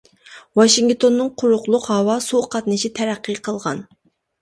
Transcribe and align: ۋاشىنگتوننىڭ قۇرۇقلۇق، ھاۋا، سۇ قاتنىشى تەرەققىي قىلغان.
ۋاشىنگتوننىڭ 0.59 1.29
قۇرۇقلۇق، 1.43 1.87
ھاۋا، 1.93 2.17
سۇ 2.31 2.43
قاتنىشى 2.57 2.95
تەرەققىي 3.01 3.43
قىلغان. 3.51 3.89